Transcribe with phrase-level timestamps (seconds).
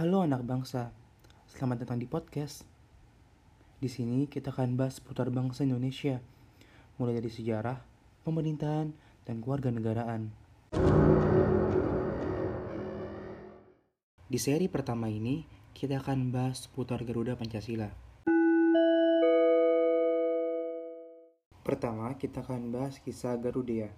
[0.00, 0.96] Halo anak bangsa,
[1.44, 2.64] selamat datang di podcast.
[3.76, 6.24] Di sini kita akan bahas seputar bangsa Indonesia,
[6.96, 7.84] mulai dari sejarah,
[8.24, 8.96] pemerintahan,
[9.28, 10.32] dan keluarga negaraan.
[14.24, 15.44] Di seri pertama ini,
[15.76, 17.92] kita akan bahas seputar Garuda Pancasila.
[21.60, 23.92] Pertama, kita akan bahas kisah Garuda.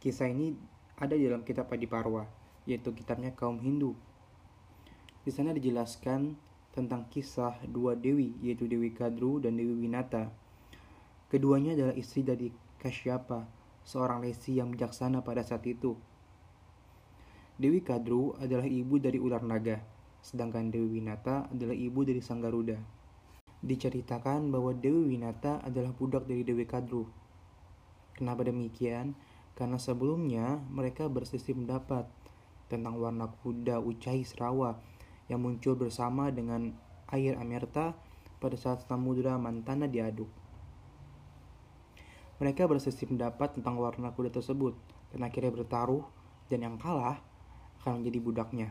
[0.00, 0.56] Kisah ini
[0.96, 2.24] ada di dalam kitab Adiparwa,
[2.64, 3.92] yaitu kitabnya kaum Hindu.
[5.28, 6.40] Di sana dijelaskan
[6.72, 10.32] tentang kisah dua dewi, yaitu Dewi Kadru dan Dewi Winata.
[11.28, 12.48] Keduanya adalah istri dari
[12.80, 13.44] Kasyapa,
[13.84, 16.00] seorang resi yang bijaksana pada saat itu.
[17.60, 19.84] Dewi Kadru adalah ibu dari ular naga,
[20.24, 22.80] sedangkan Dewi Winata adalah ibu dari Sang Garuda.
[23.60, 27.04] Diceritakan bahwa Dewi Winata adalah budak dari Dewi Kadru.
[28.16, 29.12] Kenapa demikian?
[29.52, 32.08] Karena sebelumnya mereka berselisih pendapat
[32.72, 34.96] tentang warna kuda Ucai Serawa
[35.28, 36.72] yang muncul bersama dengan
[37.12, 37.92] air Amerta
[38.40, 40.28] pada saat Samudra Mantana diaduk.
[42.38, 44.72] Mereka berselisih pendapat tentang warna kuda tersebut
[45.12, 46.04] dan akhirnya bertaruh
[46.48, 47.18] dan yang kalah
[47.82, 48.68] akan menjadi budaknya.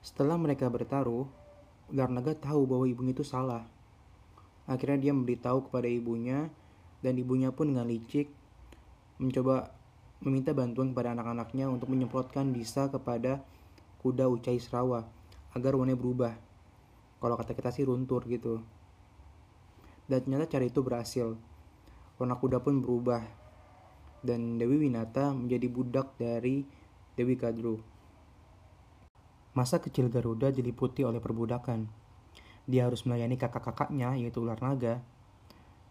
[0.00, 1.28] Setelah mereka bertaruh,
[1.92, 3.68] ular naga tahu bahwa ibunya itu salah.
[4.64, 6.48] Akhirnya dia memberitahu kepada ibunya
[7.04, 8.32] dan ibunya pun dengan licik
[9.20, 9.76] mencoba
[10.24, 13.44] meminta bantuan kepada anak-anaknya untuk menyemprotkan bisa kepada
[14.00, 15.04] kuda Ucai Serawa
[15.54, 16.34] agar warnanya berubah.
[17.20, 18.62] Kalau kata kita sih runtur gitu.
[20.06, 21.36] Dan ternyata cara itu berhasil.
[22.16, 23.22] Warna kuda pun berubah.
[24.20, 26.64] Dan Dewi Winata menjadi budak dari
[27.16, 27.78] Dewi Kadru.
[29.52, 31.90] Masa kecil Garuda diliputi oleh perbudakan.
[32.70, 35.02] Dia harus melayani kakak-kakaknya yaitu ular naga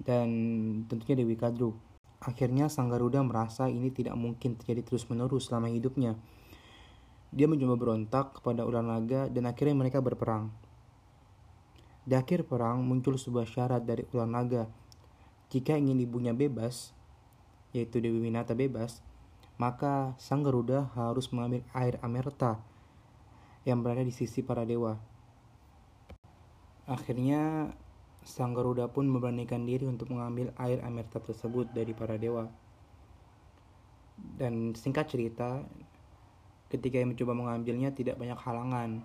[0.00, 0.28] dan
[0.88, 1.76] tentunya Dewi Kadru.
[2.20, 6.16] Akhirnya Sang Garuda merasa ini tidak mungkin terjadi terus-menerus selama hidupnya
[7.30, 10.50] dia mencoba berontak kepada ular naga dan akhirnya mereka berperang.
[12.02, 14.66] Di akhir perang muncul sebuah syarat dari ular naga.
[15.50, 16.90] Jika ingin ibunya bebas,
[17.70, 19.02] yaitu Dewi Winata bebas,
[19.62, 22.58] maka Sang Garuda harus mengambil air amerta
[23.62, 24.98] yang berada di sisi para dewa.
[26.90, 27.70] Akhirnya
[28.26, 32.50] Sang Garuda pun memberanikan diri untuk mengambil air amerta tersebut dari para dewa.
[34.18, 35.64] Dan singkat cerita,
[36.70, 39.02] ketika yang mencoba mengambilnya tidak banyak halangan.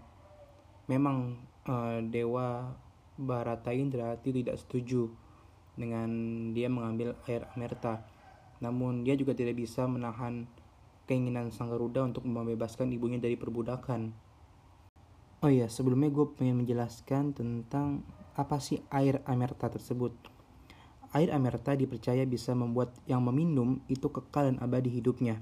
[0.86, 2.78] Memang uh, Dewa
[3.18, 5.10] Barata Indra tidak setuju
[5.74, 6.10] dengan
[6.54, 8.06] dia mengambil air Amerta.
[8.62, 10.46] Namun dia juga tidak bisa menahan
[11.10, 14.14] keinginan Sang Garuda untuk membebaskan ibunya dari perbudakan.
[15.44, 18.02] Oh iya, sebelumnya gue pengen menjelaskan tentang
[18.38, 20.14] apa sih air Amerta tersebut.
[21.16, 25.40] Air Amerta dipercaya bisa membuat yang meminum itu kekal dan abadi hidupnya.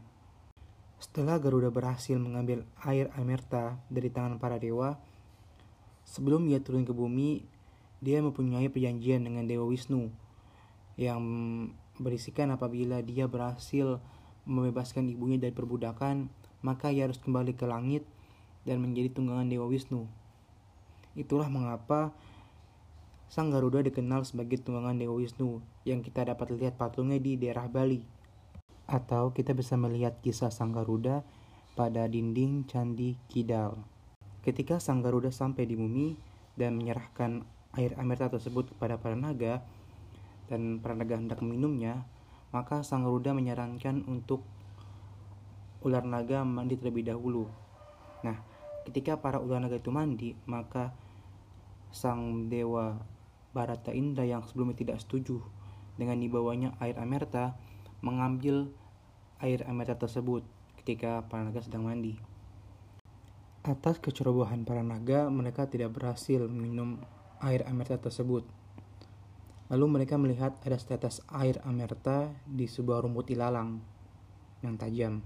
[1.04, 4.96] Setelah Garuda berhasil mengambil air Amerta dari tangan para dewa,
[6.08, 7.44] sebelum dia turun ke bumi,
[8.00, 10.08] dia mempunyai perjanjian dengan Dewa Wisnu
[10.96, 11.20] yang
[12.00, 14.00] berisikan apabila dia berhasil
[14.48, 16.32] membebaskan ibunya dari perbudakan,
[16.64, 18.08] maka ia harus kembali ke langit
[18.64, 20.08] dan menjadi tunggangan Dewa Wisnu.
[21.20, 22.16] Itulah mengapa
[23.28, 28.23] Sang Garuda dikenal sebagai tunggangan Dewa Wisnu yang kita dapat lihat patungnya di daerah Bali
[28.86, 31.24] atau kita bisa melihat kisah Sang Garuda
[31.74, 33.80] pada dinding Candi Kidal.
[34.44, 36.20] Ketika Sang Garuda sampai di bumi
[36.60, 39.64] dan menyerahkan air amerta tersebut kepada para naga
[40.52, 42.06] dan para naga hendak meminumnya,
[42.52, 44.46] maka Sang Garuda menyarankan untuk
[45.84, 47.48] ular naga mandi terlebih dahulu.
[48.24, 48.40] Nah,
[48.88, 50.96] ketika para ular naga itu mandi, maka
[51.94, 52.98] sang dewa
[53.54, 55.38] Barata Indra yang sebelumnya tidak setuju
[55.94, 57.54] dengan dibawanya air amerta
[58.04, 58.68] mengambil
[59.40, 60.44] air amerta tersebut
[60.84, 62.20] ketika para naga sedang mandi.
[63.64, 67.00] Atas kecerobohan para naga, mereka tidak berhasil minum
[67.40, 68.44] air amerta tersebut.
[69.72, 73.80] Lalu mereka melihat ada setetes air amerta di sebuah rumput ilalang
[74.60, 75.24] yang tajam.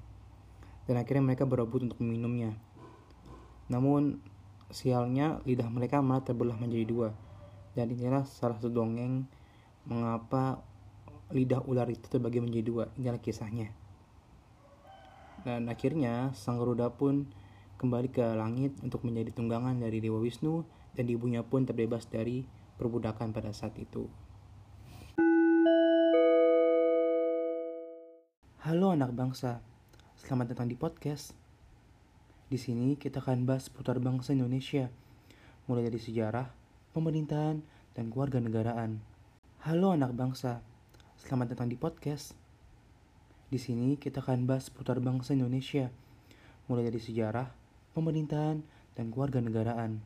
[0.86, 2.54] Dan akhirnya mereka berebut untuk meminumnya.
[3.74, 4.22] Namun,
[4.70, 7.10] sialnya lidah mereka malah terbelah menjadi dua.
[7.74, 9.26] Dan inilah salah satu dongeng
[9.90, 10.62] mengapa
[11.28, 12.86] lidah ular itu terbagi menjadi dua.
[12.96, 13.72] Inilah kisahnya.
[15.44, 17.28] Dan akhirnya Sang Garuda pun
[17.78, 20.64] kembali ke langit untuk menjadi tunggangan dari Dewa Wisnu
[20.96, 22.48] dan ibunya pun terbebas dari
[22.80, 24.08] perbudakan pada saat itu.
[28.64, 29.64] Halo anak bangsa,
[30.20, 31.32] selamat datang di podcast.
[32.48, 34.92] Di sini kita akan bahas seputar bangsa Indonesia,
[35.68, 36.52] mulai dari sejarah,
[36.92, 37.64] pemerintahan,
[37.96, 39.00] dan keluarga negaraan.
[39.64, 40.60] Halo anak bangsa,
[41.18, 42.38] Selamat datang di podcast.
[43.50, 45.90] Di sini kita akan bahas seputar bangsa Indonesia,
[46.70, 47.50] mulai dari sejarah,
[47.98, 48.62] pemerintahan,
[48.94, 49.98] dan keluarga negaraan.